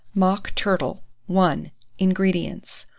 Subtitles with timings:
[0.15, 1.03] MOCK TURTLE.
[1.29, 1.69] I.
[2.01, 2.03] 172.
[2.03, 2.87] INGREDIENTS.